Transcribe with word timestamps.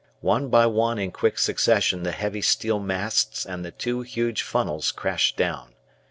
One 0.21 0.49
by 0.49 0.65
one 0.65 0.97
in 0.97 1.11
quick 1.11 1.37
succession 1.37 2.01
the 2.01 2.11
heavy 2.11 2.41
steel 2.41 2.79
masts 2.79 3.45
and 3.45 3.71
two 3.77 4.01
huge 4.01 4.41
funnels 4.41 4.91
crashed 4.91 5.37
down. 5.37 5.75